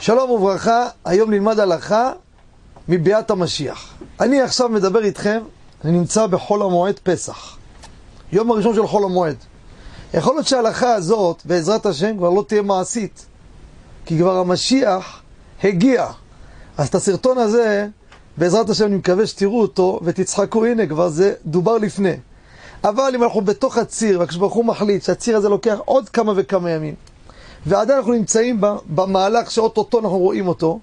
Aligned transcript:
שלום 0.00 0.30
וברכה, 0.30 0.88
היום 1.04 1.30
נלמד 1.30 1.58
הלכה 1.58 2.12
מביאת 2.88 3.30
המשיח. 3.30 3.94
אני 4.20 4.40
עכשיו 4.40 4.68
מדבר 4.68 5.04
איתכם, 5.04 5.42
אני 5.84 5.92
נמצא 5.92 6.26
בחול 6.26 6.62
המועד 6.62 6.98
פסח. 7.02 7.56
יום 8.32 8.50
הראשון 8.50 8.74
של 8.74 8.86
חול 8.86 9.04
המועד. 9.04 9.36
יכול 10.14 10.34
להיות 10.34 10.46
שההלכה 10.46 10.94
הזאת, 10.94 11.42
בעזרת 11.44 11.86
השם, 11.86 12.16
כבר 12.16 12.30
לא 12.30 12.44
תהיה 12.48 12.62
מעשית. 12.62 13.26
כי 14.06 14.18
כבר 14.18 14.36
המשיח 14.36 15.22
הגיע. 15.64 16.06
אז 16.78 16.88
את 16.88 16.94
הסרטון 16.94 17.38
הזה, 17.38 17.86
בעזרת 18.36 18.70
השם, 18.70 18.86
אני 18.86 18.96
מקווה 18.96 19.26
שתראו 19.26 19.60
אותו 19.60 20.00
ותצחקו, 20.02 20.64
הנה, 20.64 20.86
כבר 20.86 21.08
זה 21.08 21.34
דובר 21.46 21.78
לפני. 21.78 22.16
אבל 22.84 23.12
אם 23.14 23.22
אנחנו 23.22 23.40
בתוך 23.40 23.78
הציר, 23.78 24.20
והקדוש 24.20 24.38
ברוך 24.38 24.54
הוא 24.54 24.64
מחליט 24.64 25.02
שהציר 25.02 25.36
הזה 25.36 25.48
לוקח 25.48 25.78
עוד 25.84 26.08
כמה 26.08 26.32
וכמה 26.36 26.70
ימים, 26.70 26.94
ועדיין 27.66 27.98
אנחנו 27.98 28.12
נמצאים 28.12 28.60
במהלך 28.86 29.50
שאו-טו-טו 29.50 29.98
אנחנו 29.98 30.18
רואים 30.18 30.48
אותו, 30.48 30.78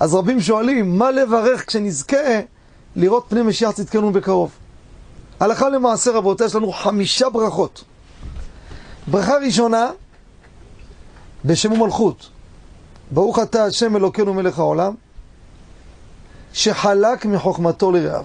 אז 0.00 0.14
רבים 0.14 0.40
שואלים, 0.40 0.98
מה 0.98 1.10
לברך 1.10 1.66
כשנזכה 1.66 2.40
לראות 2.96 3.26
פני 3.28 3.42
משיח 3.42 3.70
צדקנו 3.70 4.12
בקרוב? 4.12 4.50
הלכה 5.40 5.68
למעשה 5.68 6.10
רבותיי, 6.10 6.46
יש 6.46 6.54
לנו 6.54 6.72
חמישה 6.72 7.30
ברכות. 7.30 7.84
ברכה 9.06 9.34
ראשונה, 9.46 9.90
בשם 11.44 11.72
ומלכות. 11.72 12.28
ברוך 13.10 13.38
אתה 13.38 13.64
השם 13.64 13.96
אלוקינו 13.96 14.34
מלך 14.34 14.58
העולם, 14.58 14.94
שחלק 16.52 17.26
מחוכמתו 17.26 17.92
ליראיו. 17.92 18.24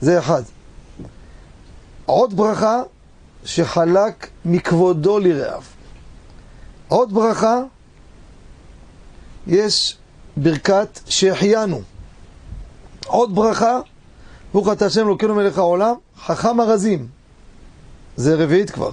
זה 0.00 0.18
אחד. 0.18 0.42
עוד 2.06 2.36
ברכה, 2.36 2.82
שחלק 3.44 4.28
מכבודו 4.44 5.18
לרעיו. 5.18 5.62
עוד 6.88 7.14
ברכה, 7.14 7.60
יש 9.46 9.96
ברכת 10.36 11.00
שהחיינו. 11.06 11.80
עוד 13.06 13.34
ברכה, 13.34 13.80
ברוך 14.52 14.68
אתה 14.72 14.86
השם 14.86 15.06
אלוקינו 15.06 15.34
מלך 15.34 15.58
העולם, 15.58 15.94
חכם 16.20 16.60
ארזים. 16.60 17.06
זה 18.16 18.34
רביעית 18.34 18.70
כבר. 18.70 18.90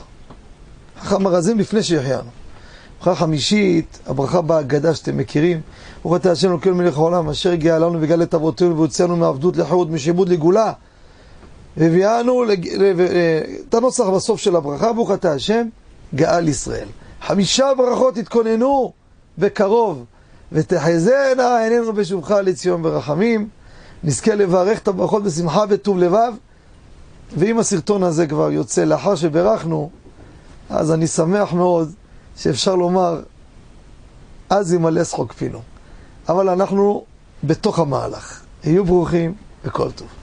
חכם 1.02 1.28
ארזים 1.28 1.60
לפני 1.60 1.84
שהחיינו. 1.84 2.30
ברכה 3.00 3.16
חמישית, 3.16 4.00
הברכה 4.06 4.42
בהגדה 4.42 4.96
שאתם 4.96 5.18
מכירים, 5.18 5.62
ברוך 6.04 6.16
אתה 6.16 6.32
השם 6.32 6.50
אלוקינו 6.50 6.76
מלך 6.76 6.98
העולם, 6.98 7.30
אשר 7.30 7.52
הגיע 7.52 7.80
לנו 7.80 8.02
וגאל 8.02 8.24
את 8.24 8.34
אבותינו 8.34 8.76
והוצאנו 8.76 9.18
מעבדות 9.18 9.58
לחירות, 9.58 9.90
משעבוד 9.90 10.30
לגאולה. 10.30 10.74
והביאנו 11.78 12.44
לג... 12.44 12.68
את 13.70 13.74
הנוסח 13.74 14.04
בסוף 14.04 14.40
של 14.40 14.56
הברכה, 14.56 14.94
ברוך 14.94 15.12
אתה 15.12 15.34
השם, 15.34 15.68
גאל 16.16 16.48
ישראל. 16.48 16.88
חמישה 17.28 17.66
ברכות 17.78 18.18
התכוננו 18.18 18.92
בקרוב, 19.38 20.06
ותחזינה 20.52 21.60
עינינו 21.60 21.94
בשובך 21.94 22.32
לציון 22.32 22.84
ברחמים. 22.84 23.50
נזכה 24.04 24.36
לברך 24.36 24.80
את 24.80 24.88
הברכות 24.88 25.24
בשמחה 25.24 25.64
וטוב 25.70 25.98
לבב. 25.98 26.34
ואם 27.38 27.60
הסרטון 27.60 28.04
הזה 28.04 28.28
כבר 28.28 28.52
יוצא 28.52 28.84
לאחר 28.84 29.16
שברכנו, 29.16 29.90
אז 30.70 30.92
אני 30.92 31.08
שמח 31.08 31.54
מאוד 31.54 31.92
שאפשר 32.38 32.76
לומר, 32.76 33.22
אז 34.50 34.74
ימלא 34.74 35.04
שחוק 35.04 35.34
פינו. 35.34 35.62
אבל 36.30 36.50
אנחנו 36.50 37.06
בתוך 37.44 37.80
המהלך. 37.80 38.42
היו 38.64 38.86
ברוכים 38.86 39.34
וכל 39.64 39.92
טוב. 39.92 40.23